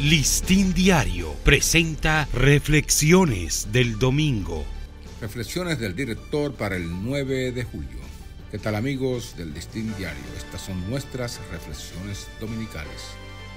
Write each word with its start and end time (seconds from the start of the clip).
Listín 0.00 0.74
Diario 0.74 1.32
presenta 1.44 2.28
Reflexiones 2.32 3.68
del 3.70 3.96
Domingo. 3.96 4.64
Reflexiones 5.20 5.78
del 5.78 5.94
director 5.94 6.52
para 6.52 6.74
el 6.74 6.90
9 7.04 7.52
de 7.52 7.62
julio. 7.62 8.00
¿Qué 8.50 8.58
tal 8.58 8.74
amigos 8.74 9.36
del 9.36 9.54
Listín 9.54 9.94
Diario? 9.96 10.24
Estas 10.36 10.62
son 10.62 10.90
nuestras 10.90 11.40
reflexiones 11.52 12.26
dominicales. 12.40 13.02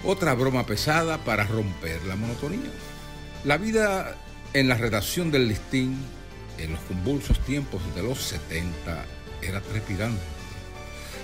Otra 0.04 0.36
broma 0.36 0.64
pesada 0.68 1.18
para 1.26 1.44
romper 1.44 2.04
la 2.06 2.16
monotonía. 2.16 2.70
La 3.44 3.58
vida 3.58 4.16
en 4.54 4.68
la 4.68 4.76
redacción 4.76 5.32
del 5.32 5.48
Listín 5.48 5.98
en 6.60 6.72
los 6.72 6.82
convulsos 6.82 7.40
tiempos 7.46 7.82
de 7.96 8.04
los 8.04 8.20
70 8.20 9.06
era 9.42 9.60
trepidante 9.62 10.37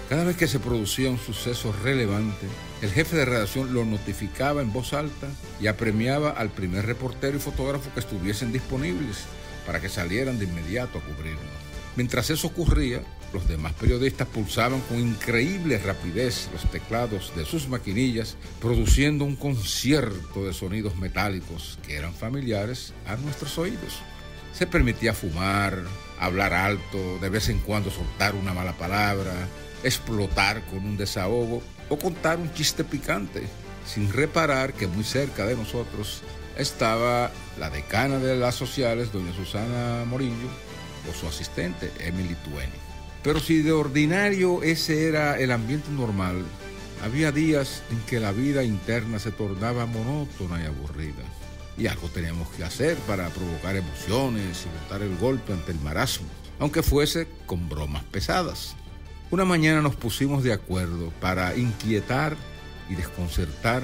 cada 0.09 0.23
vez 0.25 0.35
que 0.35 0.47
se 0.47 0.59
producía 0.59 1.09
un 1.09 1.17
suceso 1.17 1.73
relevante, 1.83 2.47
el 2.81 2.91
jefe 2.91 3.15
de 3.15 3.25
redacción 3.25 3.73
lo 3.73 3.85
notificaba 3.85 4.61
en 4.61 4.73
voz 4.73 4.93
alta 4.93 5.27
y 5.61 5.67
apremiaba 5.67 6.31
al 6.31 6.49
primer 6.49 6.85
reportero 6.85 7.37
y 7.37 7.39
fotógrafo 7.39 7.93
que 7.93 8.01
estuviesen 8.01 8.51
disponibles 8.51 9.23
para 9.65 9.79
que 9.79 9.89
salieran 9.89 10.39
de 10.39 10.45
inmediato 10.45 10.97
a 10.97 11.01
cubrirlo. 11.01 11.63
Mientras 11.95 12.29
eso 12.29 12.47
ocurría, 12.47 13.01
los 13.33 13.47
demás 13.47 13.73
periodistas 13.73 14.27
pulsaban 14.27 14.81
con 14.81 14.99
increíble 14.99 15.77
rapidez 15.77 16.49
los 16.51 16.69
teclados 16.69 17.31
de 17.35 17.45
sus 17.45 17.67
maquinillas, 17.67 18.35
produciendo 18.59 19.25
un 19.25 19.35
concierto 19.35 20.45
de 20.45 20.53
sonidos 20.53 20.95
metálicos 20.95 21.79
que 21.85 21.95
eran 21.95 22.13
familiares 22.13 22.93
a 23.05 23.15
nuestros 23.15 23.57
oídos. 23.57 24.01
Se 24.53 24.67
permitía 24.67 25.13
fumar, 25.13 25.83
hablar 26.19 26.53
alto, 26.53 27.17
de 27.19 27.29
vez 27.29 27.49
en 27.49 27.59
cuando 27.59 27.89
soltar 27.89 28.35
una 28.35 28.53
mala 28.53 28.73
palabra, 28.73 29.47
explotar 29.83 30.63
con 30.65 30.79
un 30.79 30.97
desahogo 30.97 31.61
o 31.89 31.97
contar 31.97 32.39
un 32.39 32.53
chiste 32.53 32.83
picante, 32.83 33.43
sin 33.85 34.11
reparar 34.11 34.73
que 34.73 34.87
muy 34.87 35.03
cerca 35.03 35.45
de 35.45 35.55
nosotros 35.55 36.21
estaba 36.57 37.31
la 37.59 37.69
decana 37.69 38.17
de 38.17 38.35
las 38.35 38.55
sociales, 38.55 39.11
doña 39.11 39.33
Susana 39.33 40.05
Morillo, 40.05 40.49
o 41.09 41.13
su 41.13 41.27
asistente, 41.27 41.91
Emily 41.99 42.35
Tueni. 42.45 42.71
Pero 43.23 43.39
si 43.39 43.61
de 43.61 43.71
ordinario 43.71 44.63
ese 44.63 45.07
era 45.07 45.39
el 45.39 45.51
ambiente 45.51 45.89
normal, 45.91 46.43
había 47.03 47.31
días 47.31 47.83
en 47.91 47.99
que 48.01 48.19
la 48.19 48.31
vida 48.31 48.63
interna 48.63 49.19
se 49.19 49.31
tornaba 49.31 49.85
monótona 49.85 50.61
y 50.61 50.65
aburrida. 50.65 51.23
Y 51.77 51.87
algo 51.87 52.07
teníamos 52.07 52.47
que 52.49 52.63
hacer 52.63 52.97
para 53.07 53.29
provocar 53.29 53.75
emociones 53.75 54.65
y 54.65 54.83
botar 54.83 55.01
el 55.01 55.17
golpe 55.17 55.53
ante 55.53 55.71
el 55.71 55.79
marasmo, 55.79 56.27
aunque 56.59 56.83
fuese 56.83 57.27
con 57.45 57.67
bromas 57.67 58.03
pesadas. 58.03 58.75
Una 59.33 59.45
mañana 59.45 59.81
nos 59.81 59.95
pusimos 59.95 60.43
de 60.43 60.53
acuerdo 60.53 61.11
para 61.19 61.55
inquietar 61.55 62.37
y 62.87 62.93
desconcertar 62.93 63.83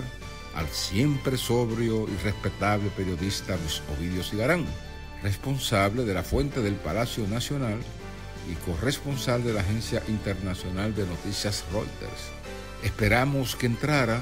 al 0.53 0.67
siempre 0.67 1.38
sobrio 1.38 2.08
y 2.08 2.16
respetable 2.23 2.92
periodista 2.95 3.58
Luis 3.58 3.81
Ovidio 3.97 4.23
Cigarán, 4.23 4.64
responsable 5.23 6.05
de 6.05 6.14
la 6.14 6.22
fuente 6.22 6.61
del 6.61 6.75
Palacio 6.75 7.27
Nacional 7.27 7.80
y 8.47 8.53
corresponsal 8.70 9.44
de 9.44 9.53
la 9.53 9.61
Agencia 9.61 10.03
Internacional 10.08 10.94
de 10.94 11.08
Noticias 11.08 11.66
Reuters. 11.73 12.30
Esperamos 12.83 13.55
que 13.55 13.66
entrara 13.66 14.20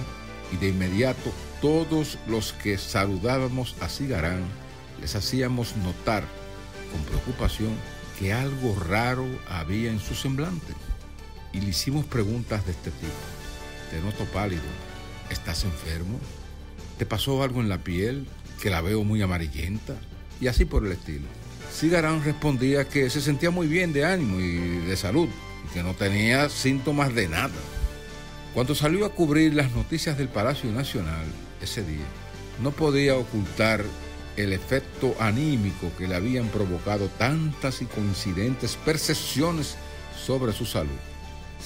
y 0.53 0.55
de 0.55 0.69
inmediato 0.69 1.33
todos 1.59 2.17
los 2.29 2.53
que 2.53 2.77
saludábamos 2.77 3.75
a 3.81 3.89
Cigarán 3.89 4.45
les 5.01 5.13
hacíamos 5.13 5.75
notar 5.75 6.23
con 6.89 7.01
preocupación 7.01 7.73
que 8.17 8.31
algo 8.31 8.79
raro 8.79 9.25
había 9.49 9.91
en 9.91 9.99
su 9.99 10.15
semblante 10.15 10.73
y 11.53 11.61
le 11.61 11.69
hicimos 11.69 12.05
preguntas 12.05 12.65
de 12.65 12.71
este 12.71 12.91
tipo. 12.91 13.13
Te 13.91 14.01
noto 14.01 14.25
pálido. 14.31 14.63
¿Estás 15.29 15.63
enfermo? 15.63 16.19
¿Te 16.97 17.05
pasó 17.05 17.43
algo 17.43 17.61
en 17.61 17.69
la 17.69 17.79
piel 17.79 18.25
que 18.61 18.69
la 18.69 18.81
veo 18.81 19.03
muy 19.03 19.21
amarillenta? 19.21 19.95
Y 20.39 20.47
así 20.47 20.65
por 20.65 20.85
el 20.85 20.91
estilo. 20.91 21.27
Cigarán 21.71 22.23
respondía 22.23 22.87
que 22.87 23.09
se 23.09 23.21
sentía 23.21 23.51
muy 23.51 23.67
bien 23.67 23.93
de 23.93 24.05
ánimo 24.05 24.39
y 24.39 24.85
de 24.85 24.97
salud 24.97 25.29
y 25.65 25.73
que 25.73 25.83
no 25.83 25.93
tenía 25.93 26.49
síntomas 26.49 27.13
de 27.13 27.27
nada. 27.27 27.53
Cuando 28.53 28.73
salió 28.73 29.05
a 29.05 29.13
cubrir 29.13 29.53
las 29.53 29.71
noticias 29.71 30.17
del 30.17 30.29
Palacio 30.29 30.71
Nacional 30.71 31.25
ese 31.61 31.83
día, 31.83 32.05
no 32.61 32.71
podía 32.71 33.15
ocultar 33.15 33.83
el 34.35 34.53
efecto 34.53 35.15
anímico 35.19 35.91
que 35.97 36.07
le 36.07 36.15
habían 36.15 36.47
provocado 36.47 37.07
tantas 37.17 37.81
y 37.81 37.85
coincidentes 37.85 38.75
percepciones 38.83 39.75
sobre 40.17 40.53
su 40.53 40.65
salud. 40.65 40.97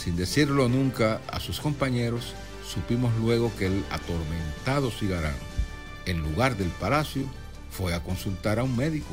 Sin 0.03 0.15
decirlo 0.15 0.67
nunca 0.67 1.21
a 1.27 1.39
sus 1.39 1.59
compañeros, 1.59 2.33
supimos 2.67 3.15
luego 3.17 3.51
que 3.55 3.67
el 3.67 3.83
atormentado 3.91 4.89
Cigarán, 4.89 5.35
en 6.07 6.23
lugar 6.23 6.57
del 6.57 6.69
palacio, 6.69 7.25
fue 7.69 7.93
a 7.93 8.01
consultar 8.01 8.57
a 8.57 8.63
un 8.63 8.75
médico 8.75 9.09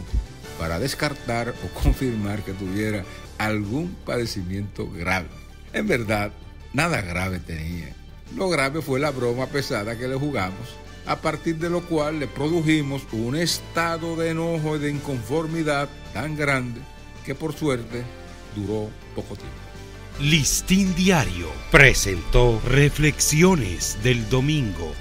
para 0.58 0.78
descartar 0.78 1.50
o 1.50 1.80
confirmar 1.82 2.42
que 2.42 2.54
tuviera 2.54 3.04
algún 3.36 3.94
padecimiento 4.06 4.90
grave. 4.90 5.28
En 5.74 5.86
verdad, 5.86 6.32
nada 6.72 7.02
grave 7.02 7.38
tenía. 7.38 7.94
Lo 8.34 8.48
grave 8.48 8.80
fue 8.80 8.98
la 8.98 9.10
broma 9.10 9.44
pesada 9.44 9.98
que 9.98 10.08
le 10.08 10.16
jugamos, 10.16 10.70
a 11.04 11.16
partir 11.16 11.56
de 11.56 11.68
lo 11.68 11.82
cual 11.82 12.18
le 12.18 12.28
produjimos 12.28 13.02
un 13.12 13.36
estado 13.36 14.16
de 14.16 14.30
enojo 14.30 14.76
y 14.76 14.78
de 14.78 14.90
inconformidad 14.90 15.86
tan 16.14 16.34
grande 16.34 16.80
que 17.26 17.34
por 17.34 17.52
suerte 17.52 18.04
duró 18.56 18.88
poco 19.14 19.36
tiempo. 19.36 19.67
Listín 20.20 20.96
Diario 20.96 21.46
presentó 21.70 22.60
Reflexiones 22.66 23.98
del 24.02 24.28
Domingo. 24.28 24.92